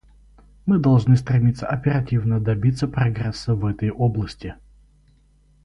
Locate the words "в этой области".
3.53-4.55